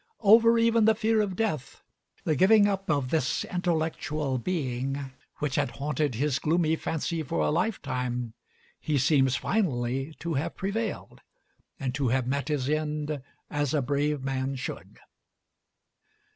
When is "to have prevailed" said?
10.17-11.21